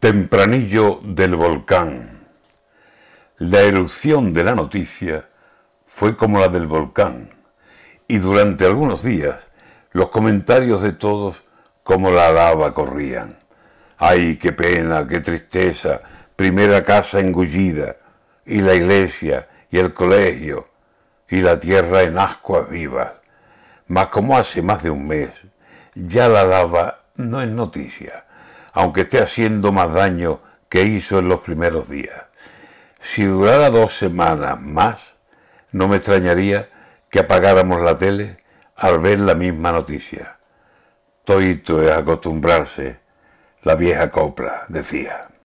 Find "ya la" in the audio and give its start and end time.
25.94-26.44